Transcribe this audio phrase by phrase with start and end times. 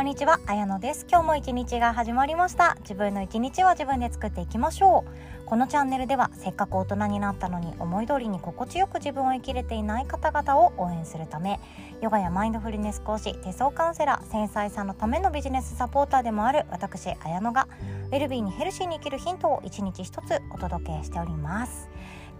[0.00, 1.04] こんにちは、あやのです。
[1.10, 2.78] 今日も一日が始まりました。
[2.80, 5.44] 自分の一日は自分で作っていきましょう。
[5.44, 11.60] このチャンネルでは、せっかく大人になったのに思い通りに心地よく自分を生きれていない方々を応援するため、
[12.00, 17.68] ヨガやマインドフルネス講師、手相カウンセラー、繊細さんのためのビジネスサポーターでもある私、あやのが、
[18.10, 21.90] ウェルビーにヘルシーに生きるヒントを一日一つお届けしております。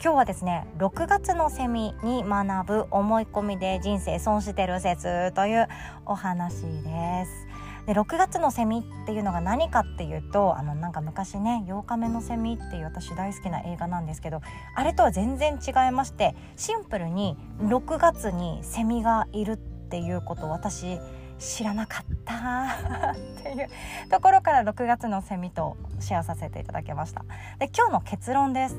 [0.02, 5.69] 今日はですね6月のセミに学ぶ思い込みで人生損してる説という
[6.06, 7.49] お話です
[7.91, 14.43] で6月のセミっていうのが何かっていうとあのなんか昔ね「8日目のセミ」っていう私大好きな映画なんですけど
[14.77, 21.01] あれとは全然違いましてシンプルに6月にセミがいるっていうことを私
[21.41, 23.69] 知らなかったっていう
[24.09, 27.25] ところから6月のセミとシェアさせていただきました。
[27.59, 28.77] で今日の結論です。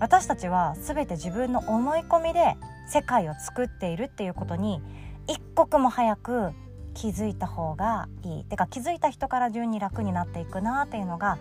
[0.00, 2.56] 私たちは全て自分の思い込みで
[2.88, 4.82] 世界を作っているっていうことに
[5.28, 6.52] 一刻も早く
[6.94, 8.44] 気づいた方がいい。
[8.44, 11.38] てか気づいた人から順に楽になっていくなっていうのが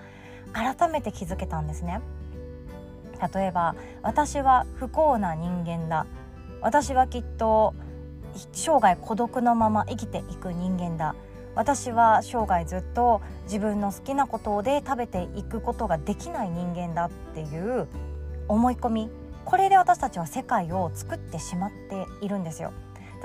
[0.54, 2.02] 改めて気づけたんですね。
[3.34, 6.06] 例えば私は不幸な人間だ。
[6.62, 7.74] 私はきっと
[8.54, 11.16] 生涯孤独のまま生きていく人間だ。
[11.54, 17.88] 私は生涯ずっと自分の好きなことで食べていくことができない人間だっていう
[18.48, 19.10] 思い込み。
[19.44, 22.72] これで私たちは世界を作ってしまっているんですよ。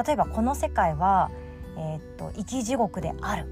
[0.04, 1.30] 例えばこの世界は、
[1.76, 3.46] えー、っと生き地獄である。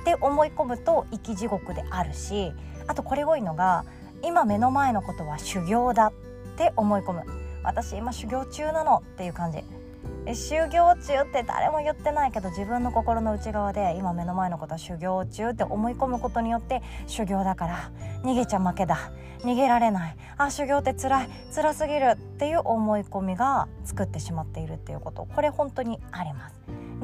[0.00, 2.52] って思い込むと生き地獄であるし
[2.86, 3.84] あとこれ多いのが
[4.22, 6.12] 今目の前のことは修行だっ
[6.56, 7.24] て思い込む。
[7.62, 8.98] 私今修行中なの。
[8.98, 9.62] っていう感じ。
[10.34, 17.90] 修行中って誰も言ってないけど自分の心の内側で今目の前のことは修行中って思い込むことによって修行だから
[18.22, 19.12] 逃げちゃ負けだ。
[19.40, 20.16] 逃げられない。
[20.36, 21.28] あ修行って辛い。
[21.54, 22.12] 辛すぎる。
[22.14, 25.26] っていう思い込みが作ってしまっているっていうこと。
[25.34, 26.54] これ本当にあります。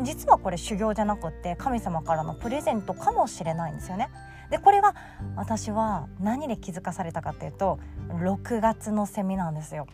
[0.02, 4.10] 実はこれ修行じゃなくって神様からのプレゼントかもしれないんですよね。
[4.50, 4.94] でこれが
[5.34, 7.78] 私は何で気づかされたかっていうと
[8.10, 9.86] 6月のセミなんですよ。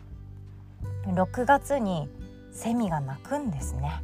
[1.07, 2.09] 6月に
[2.51, 4.03] セミが鳴くんですね。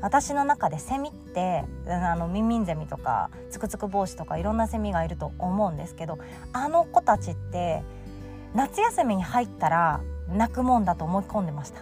[0.00, 6.18] 私の中でセミってあのミンミンゼミとかツクツク帽子とかいろんなセミがいると思うんですけど
[6.52, 7.82] あの子たちって
[8.54, 11.80] 夏休みに入ったら泣くもんだと思い込んでました。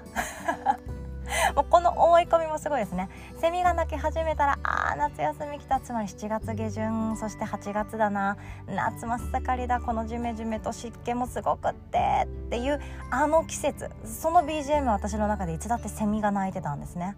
[1.57, 3.09] もうこの思い込みもすごいですね。
[3.41, 8.37] セミが鳴き始めたらあー夏休み来たつまり7月下旬そして8月だな。
[8.67, 9.81] 夏真っ盛りだ。
[9.81, 13.91] このジメジメと湿気もすごくってっていうあの季節。
[14.05, 17.17] その BGM 私の中でいつだってセミが鳴いてたんですね。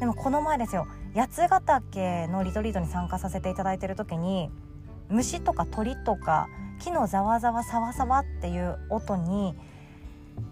[0.00, 0.86] でもこの前ですよ。
[1.14, 4.50] 八ヶ岳のリトリートに参加させていただいてる時に
[5.08, 6.48] 虫とか鳥とか
[6.80, 9.56] 木のざわざわさわさわっていう音に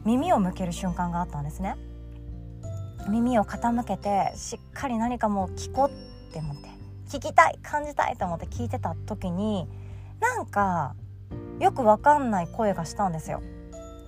[0.04, 1.76] 耳を向ける瞬間があったんですね。
[3.08, 6.68] 耳を傾けてしっかり何かもう聞こうって思って
[7.08, 9.68] 聞きたい感じたいと思って聞いてた時に
[10.20, 10.94] なんか
[11.60, 13.42] よくわかんない声がしたんですよ。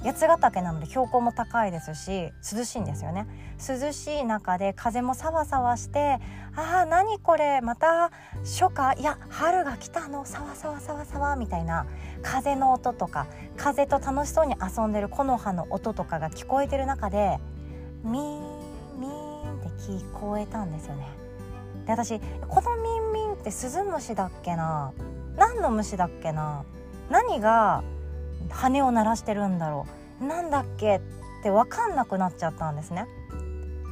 [0.05, 3.27] 八ヶ岳なので標高も高いですし涼しいんですよね。
[3.59, 6.19] 涼しい中で風もさわさわして
[6.55, 8.11] ああ何これまた
[8.45, 11.87] 初夏いや春が来たのさわさわさわさわみたいな
[12.23, 17.39] 風の音とか風と楽しそうに遊んでる木の葉の音とかが聞こえてる中で
[18.05, 18.56] ミー
[19.79, 21.07] 聞こえたんですよね。
[21.87, 24.93] で私このミンミンってスズムシだっけな？
[25.37, 26.65] 何の虫だっけな？
[27.11, 27.85] 何が
[28.51, 29.87] 羽を鳴らしてるんだろ
[30.21, 30.25] う？
[30.27, 30.97] なんだっけ？
[30.97, 31.01] っ
[31.43, 33.07] て分かんなくなっちゃったんですね。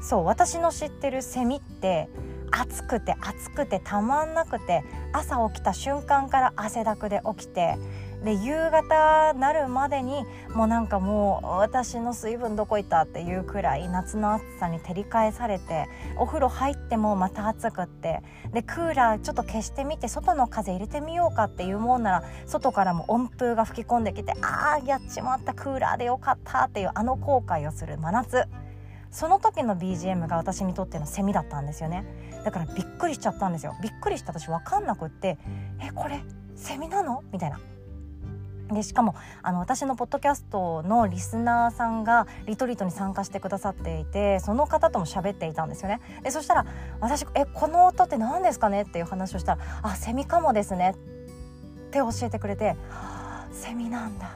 [0.02, 2.08] そう私の知ってるセミって
[2.50, 7.78] 暑くて暑くてたまんなくて朝起きた瞬間から汗だくで起きて
[8.24, 10.24] で夕方なるまでに
[10.54, 15.86] もうなんかもう私の水分どこ行ったっていうくらい夏の暑さに照り返されて
[16.18, 28.48] お風呂入ってもまた暑くってでクーラーちょっと消してみて外の風入れてみようかっていうもんなら外からも温風が吹き込んできてああやっちまったクーラーでよかったっていうあの後悔をする真夏。
[29.10, 32.04] その時の BGM が私にとってのセミだったんですよね。
[32.44, 33.76] だからびっくりしちゃったんですよ。
[33.80, 35.38] びっくりした私分かんなくって
[35.80, 36.20] えこれ
[36.56, 37.22] セミなの？
[37.32, 37.60] みたいな。
[38.74, 46.00] でしかもあの私のポッドキャストのリスナーさんがリトリートに参加してくださっていてその方とも喋っていたんですよね。
[46.22, 46.66] でそしたら
[47.00, 50.90] 私「えこの音って何ですかね?」っていう話をしたら「あセミかもですね」
[51.88, 52.76] って教えてくれて
[53.52, 54.30] 「セミなんだ」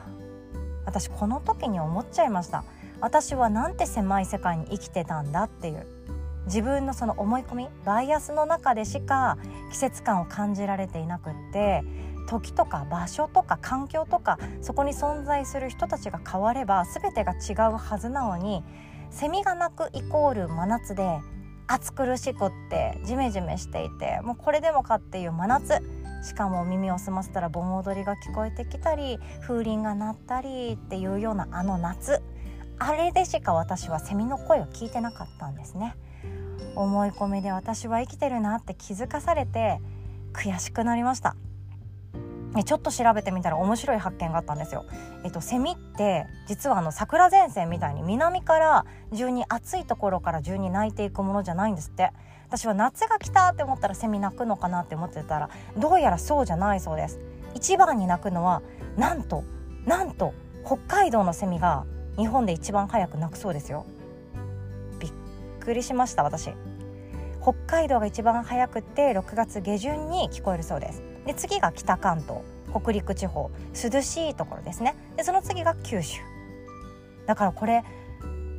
[0.85, 2.63] 私この時に思っちゃいました。
[3.01, 5.99] 私はなんて狭い世界に生きてたんだっていう。
[6.45, 9.37] 自分のその思い込みバイアスの中でしか
[9.71, 11.83] 季節感を感じられていなくって
[12.29, 18.63] 時とか場所とか環境とかそこに存在する人たちが変われば全てが違うはずなのに
[19.09, 21.19] セミが鳴くイコール真夏で
[21.65, 25.81] 暑苦しくってジメジメしていてもうこれでもかっていう真夏。
[26.21, 32.21] しかも耳を澄ませたら盆踊りが聞こえてきたり風鈴が鳴ったりっていうようなあの夏。
[32.77, 35.95] あれでしか私はセミの声を聞いてなかったんですね。
[36.75, 39.79] 思い込みで私は生きてるなって気づかされて
[40.33, 41.35] 悔しくなりました。
[42.65, 44.85] ちょっと調べてみたら面白い発見があったんですよ。
[45.23, 52.11] えっと、セミって実はあの桜前線みたいに南から順に暑いところから順に鳴いていくものじゃないんですって。
[52.49, 57.19] 私は夏が来たって思ったらセミ鳴くのかなって思ってたらどうやらそうじゃないそうです。
[57.53, 58.63] 一番に鳴くのは
[58.97, 59.43] なんと
[59.85, 60.33] なんと
[60.65, 61.85] 北海道のセミが
[62.17, 63.85] 日本で一番早く鳴くそうですよ。
[64.99, 65.11] びっ
[65.59, 66.51] くりしました私。
[67.41, 71.08] 北海道が一番早くて6月下旬に聞こえるそうです。
[71.25, 72.39] で次が北関東
[72.71, 74.95] 北陸地方涼しいところですね。
[75.17, 76.21] でその次が九州。
[77.25, 77.83] だからこれ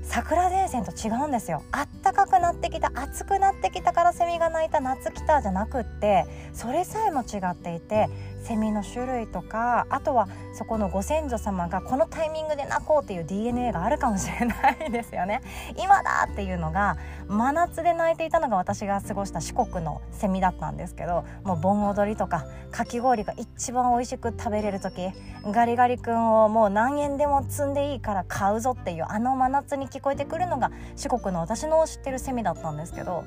[0.02, 1.62] 桜前線と違うんですよ。
[1.72, 8.08] あっかくなってきた暑くなってきたからセミが鳴いた夏来たじゃなくってそれさえも違っていて
[8.42, 15.42] セミの種類とかあとはそこのご先祖様がこのタイミングで鳴こうっていう DNA があるかもしれないですよね。
[15.76, 16.96] 今だっていうのが
[17.28, 25.10] 真夏で鳴いていたのが私が過ごした四国のセミだったんですけどもう盆踊りとかかき氷が一番美味しく食べれる時
[25.44, 33.24] ガリガリ君をもう何円でも積んでいいから買うぞっていうあの真夏に聞こえてくるのが四国の私の知ってるセミだったんですけど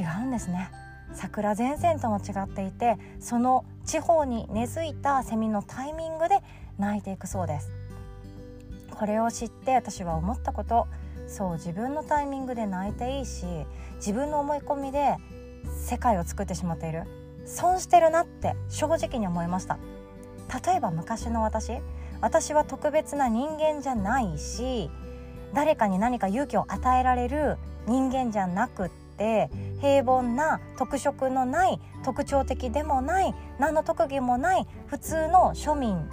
[0.00, 0.70] 違うんですね。
[1.14, 6.42] 桜前線とも違っていてその地方に根付いたセミのタイミングで
[6.78, 7.70] 鳴いていくそうです。
[8.90, 10.86] これを知って私は思ったこと
[11.26, 13.46] そう自分のタイミングで泣いていいし
[13.96, 15.16] 自分の思い込みで
[15.80, 17.04] 世界を作ってしまっている。
[17.46, 19.78] 損してるなって正直に思いました。
[20.66, 21.72] 例えば昔の私
[22.20, 24.90] 私は特別な人間じゃないし
[25.54, 27.56] 誰かに何か勇気を与えられる
[27.88, 29.50] 人間じゃなくって
[29.80, 36.08] 平凡な特色のない特徴的でもない何の特技もない普通の庶民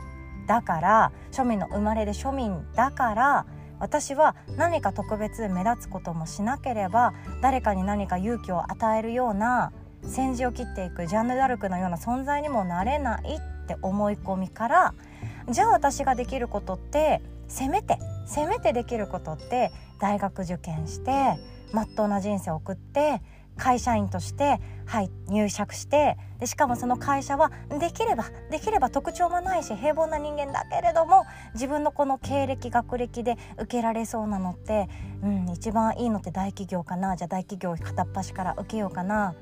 [0.48, 3.46] だから庶民の生まれで庶民だから
[3.80, 9.72] 私は何か特別目立つこともしなければ誰かに何か勇気を与えるような
[10.04, 14.94] 先陣を切っていくジャンヌ・ダルクのような存在にもなれないって思い込みから
[15.50, 21.38] じゃあ私ができることってせめてせめてできることって大学受験して
[21.76, 23.22] まっとうな人生を送って
[23.58, 34.90] 会社員として、はい、入社してでしかもその会社はできればできれば特徴もないし平凡な人間だけれども自分のこの経歴学歴で受けられそうなのって、
[35.24, 39.34] うん、一番いいのって大企業かなじゃあ大企業片っ端から受けようかなっ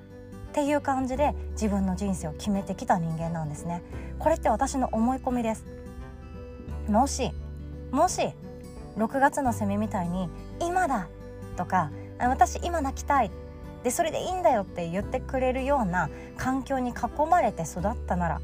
[0.54, 3.82] ていう感じで自分の人生を決めてきた人間なんですね。
[4.20, 5.66] これって私の思い込みです
[6.88, 7.32] もし
[7.92, 8.22] もし
[8.98, 10.30] 6月のセミみたいに
[10.62, 11.08] 「今だ!」
[11.58, 13.32] とか「私今泣きたい」
[13.84, 18.42] でそれでいいんだよって言ってくれるような環境に囲まれて育ったなら。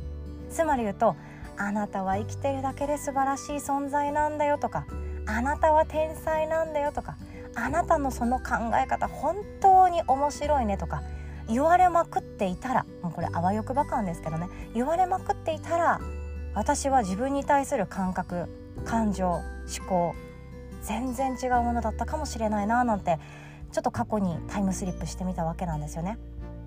[0.50, 1.16] つまり言うと
[1.57, 4.86] あなたは生きてるだけで素晴らしい存在なんだよとか
[5.25, 7.18] あなたは天才なんだよとか
[7.56, 11.04] あなたのその考え方本当に面白いねとか
[11.48, 16.00] 言われまくっていたらもうこれあわよくば感ですけどね言われまくっていたら
[16.54, 18.48] 私は自分に対する感覚
[18.86, 19.44] 感情思
[19.88, 20.16] 考
[20.81, 23.19] 全然違うものだったかもしれないななんて
[23.71, 26.18] ちょっと過去にタイムスリップしてみたわけなんですよね。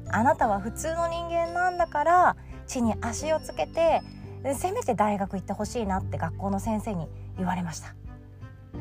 [0.09, 4.03] あなたは普通の人間なんだから地に足をつけて
[4.55, 7.95] せめて大学行ってほしいなって学校の先生に言われました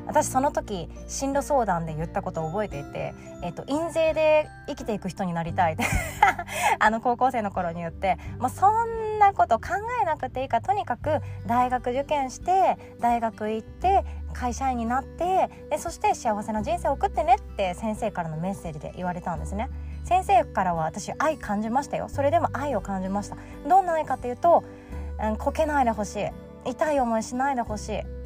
[0.08, 5.84] 私その時進路相談で言ったことを覚えていて、えっと、印税で生きていく人になりたいって
[6.80, 9.70] あの高校生の頃に言ってもうそんなこと考
[10.02, 19.70] えなくていいかとにかく大学受験して大学行って会社員になってでそして幸せな人生を送ってねって先生からのメッセージで言われたんですね。
[20.04, 22.10] 先生からは私愛感じましたよ。
[22.10, 23.38] それでも愛を感じました。
[23.68, 24.64] どんな愛かというと、
[25.22, 26.32] うん、こけないでほしい。
[26.66, 28.21] 痛い思いしないでほしい。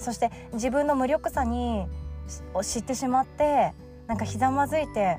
[0.00, 1.86] そして自分の無力さに
[2.54, 3.72] を知ってしまって
[4.06, 5.18] なんかひざまずいて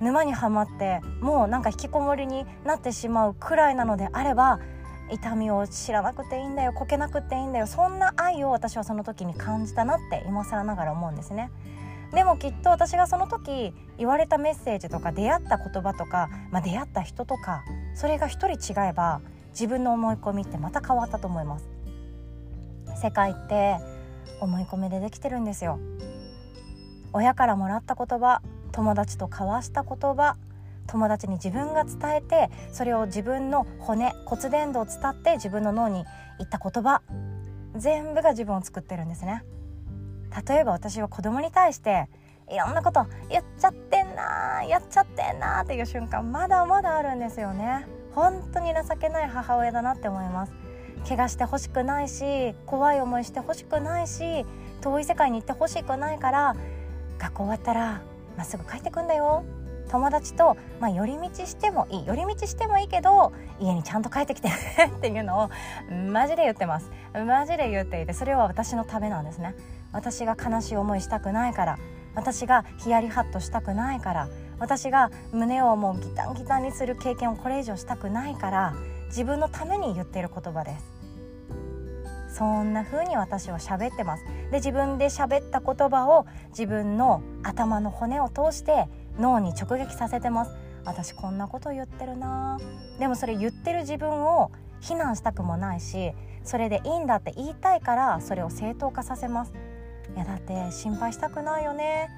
[0.00, 4.60] 沼にはまってもうなんか引きこもりになってしまうくらいなのであれば
[5.10, 11.50] 痛みを知らなくていいんだよこけなくていいんだよそんな愛を私はその時に感じたなって今更ながら思うんですね。
[12.12, 21.68] でもきっと私がその時言われたメッセージとか出会った言葉とか、まあ、出会った人とかそれが一人違えば自分の思い込みってまた変わったと思います。
[23.00, 23.93] 世界って
[24.40, 25.78] 思い込みでできてるんですよ。
[27.12, 30.36] 親からもらった言葉友達と交わした言葉
[30.86, 36.04] 友達に自分が伝えてそれを自分の骨骨伝導を伝って自分の脳に
[36.38, 37.02] 言った言葉
[37.76, 39.44] 全部が自分を作ってるんですね。
[40.46, 42.08] 例えば私は子供に対して
[42.50, 47.86] いろんなこと言っちゃってんななやっちゃってんなっていう瞬間まだまだあるんですよね。
[48.14, 50.52] 本当に情けない母親だなって思います。
[51.06, 54.44] 怪我してほしくないし怖い思いしてほしくないし
[54.80, 56.56] 遠い世界に行ってほしくないから
[57.18, 58.02] 学校終わったら
[58.36, 59.44] まっすぐ帰ってくんだよ。
[59.90, 62.06] 友達と、まあ、寄り道してもいい。
[62.06, 64.54] 寄り道してもいいけど家にちゃんと帰ってきてね
[64.96, 65.50] っていうのを
[66.10, 66.90] マジで言ってます。
[67.12, 69.54] マジで言っていてそれは私のためなんですね。
[69.92, 71.78] 私が悲しい思いしたくないから
[72.16, 78.74] 私がヒヤリハッとしたくないから私が胸をもうギタンギタンにする経験をこれ以上したくないから
[79.06, 80.93] 自分のために言っている言葉です。
[82.34, 84.24] そんな風に私は喋ってます。
[84.50, 88.88] で自分で喋った言葉を自分の頭の骨を通して
[89.20, 90.56] 脳に直撃させてます。
[90.84, 92.58] 私こんなこと言ってるな。
[92.98, 94.50] でもそれ言ってる自分を
[94.80, 96.12] 非難したくもないし
[96.42, 99.52] それでいいんだって言いたいからそれを正当化させます。
[100.16, 102.08] いやだって心配したくないよね。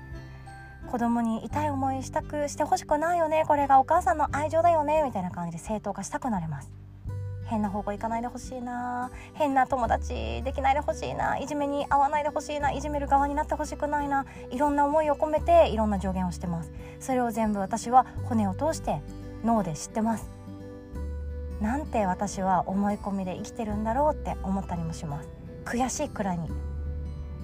[0.90, 3.44] 子供に痛い思いしたくしてほしくないよね。
[3.46, 5.02] これがお母さんの愛情だよね。
[5.02, 6.86] みたいな感じで正当化したくなります。
[7.46, 9.10] 変な方向行かないでほしいな。
[9.34, 11.38] 変な友達できないでほしいな。
[11.38, 12.72] いじめに遭わないでほしいな。
[12.72, 14.26] いじめる側になってほしくないな。
[14.50, 16.72] いろんな思いを込めていろんな助言をしてます。
[17.00, 19.00] それを全部私は骨を通して
[19.44, 20.28] 脳で知ってます。
[21.60, 25.28] なんて私は思い込みで生きてるんだろうって思ったりもします。
[25.64, 26.48] 悔しいくらいに。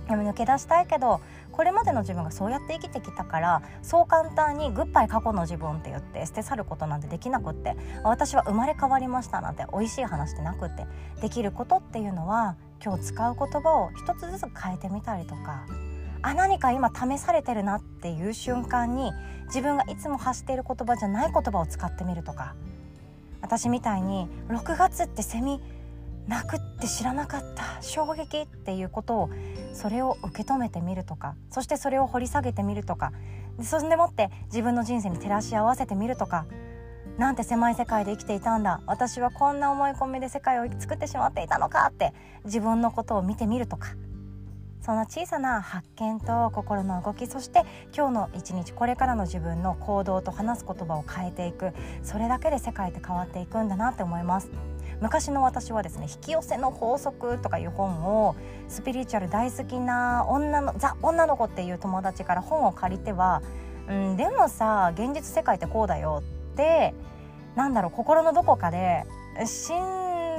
[0.08, 1.20] でも抜け出したいけど
[1.52, 10.86] これまでの自分がそうやって生きてきたからそう簡単にグッバイ過去の自分って言って捨て去ることなんてできなくって私は生まれ変わりましたなんて美味しい話ってなくって
[11.20, 15.66] できることっていうのは今日使う言葉を一つずつ変えてみたりとか
[16.22, 19.12] あ何か今試されてるなっていう瞬間に
[19.46, 22.54] 自分がいつも発している言葉じゃない言葉を使ってみるとか
[23.42, 25.60] 私みたいに6月ってセミ
[26.28, 29.30] 泣くって知らなかった衝撃っていうことを
[29.72, 33.12] それを受け止めてみるとかそしてそれを掘り下げてみるとか
[33.62, 36.46] そんでもって自分の人生に照らし合わせてみるとか
[37.18, 42.14] なんて狭い世界で生きていたんだ私はこんな思い込みで世界を作ってしまっていたのかって
[42.44, 43.88] 自分のことを見てみるとか
[44.80, 47.64] その小さな発見と心の動きそして
[47.96, 54.50] 今日の一日これからの自分の行動と話す言葉を変えていくそれだけで世界って変わっていくんだなって思います。
[55.02, 58.36] 昔の私はですね引き寄せの法則とかいう本を
[58.68, 63.42] スピリチュアル大好きな女のザ女の子っていう友達から本を借りては、
[63.88, 66.94] うん、でもさ現実世界ってこうだよって
[67.56, 69.04] なんだろう心のどこかで
[69.44, 69.76] 信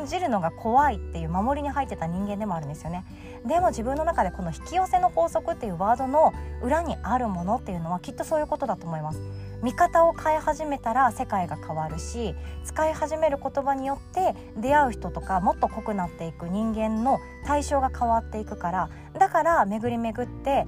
[0.07, 3.03] じるのが怖いっていう守りに入ってた人間でもあるんですよね。
[3.45, 9.19] でも自分の中でこの引き寄せの法則っていうワードの裏にあるものっていうのはきっとそういうことだと思います。
[9.63, 20.67] 見方を変え始めたら世界が変わるし使い始める言葉によって出会う人とかもっと濃くなっていく人間の対象が変わっていくからだから巡り巡って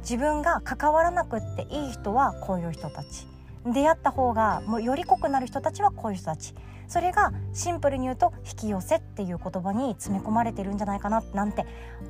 [0.00, 3.26] 自分が関わらなくっていい人はこういう人たち。
[3.66, 6.54] 出会った方がもうより濃くなる人たちはこういう人たち。
[6.86, 11.66] それがシンプルに言うと引き寄せっていう言葉に詰め込まれてるんじゃないかななんて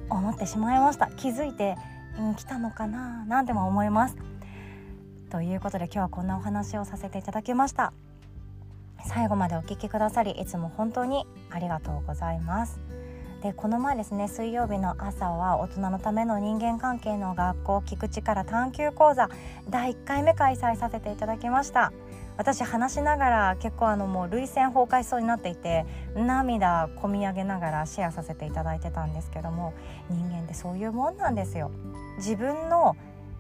[0.09, 1.09] 思ってしまいました。
[1.09, 1.77] 気づいて、
[2.19, 4.17] うん、来たのかななんても思います。
[5.31, 7.93] ということで今日はこんなお話をさせていただきました。
[9.07, 12.81] 最後までお聞きくださりいつも本当にありがとうございます。
[13.43, 19.29] でこの前ですね水曜日の朝は大人のための人間関係の学校聞く力探究講座
[19.69, 21.93] 第1回目開催させていただきました。
[22.39, 29.75] 私話しながら結構あのもう涙腺崩壊しそうになっていて涙こみ上げながらシェアさせていただいてたんですけども
[30.09, 31.71] 人間ってそういうもんなんですよ。
[32.17, 32.97] 自分の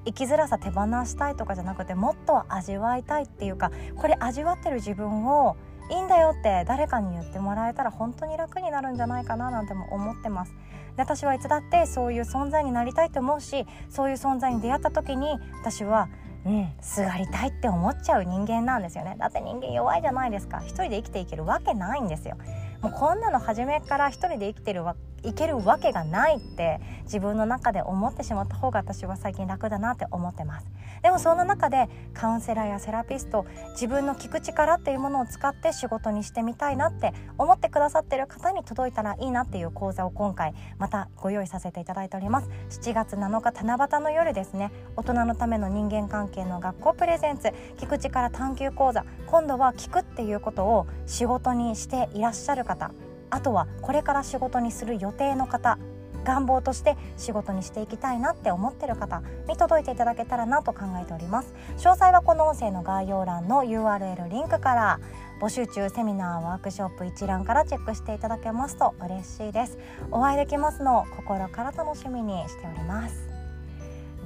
[0.08, 5.56] 生きづらさ手放したいとかじゃなくてもっと味わいたいっていうかこれ味わってる自分を
[5.90, 10.52] いいんだよって誰かに言ってもらえたら本当に楽になるんじゃないかななんても思ってます。
[10.96, 16.08] で私はいつだってそういう存在になりたいと思うしそういう存在に出会った時に私は
[16.46, 19.16] うんすがりたいって思っちゃう人間なんですよね。
[19.18, 20.60] だって人間弱いじゃないですか。
[20.60, 22.36] 一人で生きていけるわけないんですよ。
[22.80, 30.66] もうこんなの初めから一人で生きてるわいけるわけがないって自分の中で思ってしまった方が私は最近楽だなって思ってます。
[31.02, 42.48] でもその中でカウンセラーやセラピスト自分の聞く力っていうものを使って仕事にしてみたいなって思ってくださってる方に届いたらいいなっていう講座を今回またご用意させていただいております。
[42.70, 44.70] 7月7日七夕の夜ですね。
[44.96, 49.04] 大人のための人間関係の学校プレゼンツ聞く力探究講座。
[49.26, 52.90] 今度は聞くっていうことを仕事にしていらっしゃる方。
[53.30, 55.78] あとはこれから仕事にする予定の方
[56.24, 61.54] 願望として仕事にしていきたいなって思ってる方に届いていただけたらなと考えております。
[61.78, 65.00] 詳細はこの音声の概要欄の URL リンクから
[65.40, 69.78] 募集中セミナーワークショップ一覧からチェックしていただけますと嬉しいです。
[70.10, 73.28] お会いできますのを心から楽しみにしております。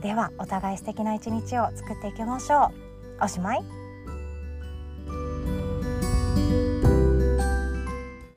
[0.01, 2.73] ではお互い素敵な一日を作っていきましょ
[3.21, 3.25] う。
[3.25, 3.82] おしまい。